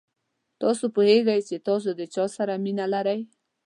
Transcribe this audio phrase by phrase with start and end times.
[0.61, 3.19] تاسو پوهېږئ چې تاسو د چا سره مینه لرئ.